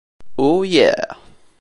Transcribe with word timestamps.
Ooh 0.39 0.63
Yeah! 0.63 1.13